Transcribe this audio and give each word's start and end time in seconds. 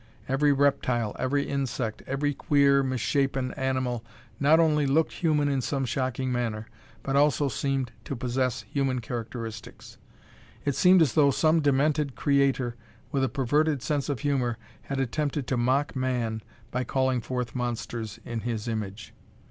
Every 0.27 0.51
reptile, 0.51 1.15
every 1.19 1.47
insect, 1.47 2.01
every 2.07 2.33
queer, 2.33 2.81
misshapen 2.81 3.51
animal 3.51 4.03
not 4.39 4.59
only 4.59 4.87
looked 4.87 5.11
human 5.13 5.47
in 5.47 5.61
some 5.61 5.85
shocking 5.85 6.31
manner, 6.31 6.65
but 7.03 7.15
also 7.15 7.49
seemed 7.49 7.91
to 8.05 8.15
possess 8.15 8.63
human 8.63 8.99
characteristics. 8.99 9.99
It 10.65 10.73
seemed 10.75 11.03
as 11.03 11.13
though 11.13 11.29
some 11.29 11.61
demented 11.61 12.15
creator 12.15 12.75
with 13.11 13.23
a 13.23 13.29
perverted 13.29 13.83
sense 13.83 14.09
of 14.09 14.21
humor 14.21 14.57
had 14.81 14.99
attempted 14.99 15.45
to 15.45 15.55
mock 15.55 15.95
man 15.95 16.41
by 16.71 16.83
calling 16.83 17.21
forth 17.21 17.53
monsters 17.53 18.19
in 18.25 18.39
his 18.39 18.67
image. 18.67 19.13